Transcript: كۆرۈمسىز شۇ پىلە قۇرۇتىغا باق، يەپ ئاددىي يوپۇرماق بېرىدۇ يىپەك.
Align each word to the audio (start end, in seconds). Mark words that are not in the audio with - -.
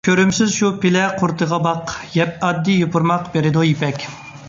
كۆرۈمسىز 0.07 0.55
شۇ 0.61 0.69
پىلە 0.85 1.03
قۇرۇتىغا 1.19 1.61
باق، 1.67 1.95
يەپ 2.17 2.43
ئاددىي 2.49 2.83
يوپۇرماق 2.83 3.33
بېرىدۇ 3.37 3.71
يىپەك. 3.73 4.13